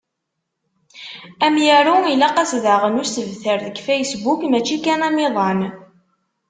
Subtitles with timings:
[1.45, 5.59] Amyaru ilaq-as daɣen usebter deg Facebook, mačči kan amiḍan.